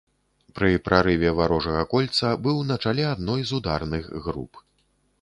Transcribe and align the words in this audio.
Пры 0.59 0.69
прарыве 0.87 1.33
варожага 1.41 1.85
кольца 1.93 2.33
быў 2.49 2.65
на 2.73 2.81
чале 2.87 3.09
адной 3.15 3.41
з 3.51 3.59
ударных 3.63 4.13
груп. 4.29 4.51